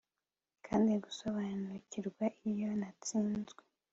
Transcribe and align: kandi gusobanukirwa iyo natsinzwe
kandi 0.65 0.91
gusobanukirwa 1.05 2.25
iyo 2.49 2.69
natsinzwe 2.79 3.61